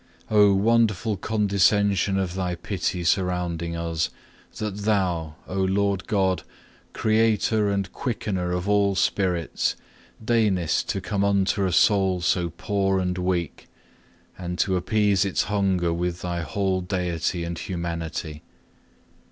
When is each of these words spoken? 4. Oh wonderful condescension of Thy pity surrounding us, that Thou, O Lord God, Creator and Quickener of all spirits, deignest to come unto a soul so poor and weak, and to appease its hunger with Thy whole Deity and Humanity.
4. 0.29 0.37
Oh 0.39 0.53
wonderful 0.55 1.15
condescension 1.15 2.17
of 2.17 2.33
Thy 2.33 2.55
pity 2.55 3.03
surrounding 3.03 3.75
us, 3.75 4.09
that 4.57 4.77
Thou, 4.77 5.35
O 5.47 5.61
Lord 5.63 6.07
God, 6.07 6.41
Creator 6.91 7.69
and 7.69 7.93
Quickener 7.93 8.51
of 8.51 8.67
all 8.67 8.95
spirits, 8.95 9.75
deignest 10.19 10.87
to 10.87 11.01
come 11.01 11.23
unto 11.23 11.67
a 11.67 11.71
soul 11.71 12.19
so 12.19 12.49
poor 12.49 12.97
and 12.99 13.15
weak, 13.19 13.67
and 14.39 14.57
to 14.57 14.75
appease 14.75 15.23
its 15.23 15.43
hunger 15.43 15.93
with 15.93 16.21
Thy 16.23 16.41
whole 16.41 16.81
Deity 16.81 17.43
and 17.43 17.59
Humanity. 17.59 18.41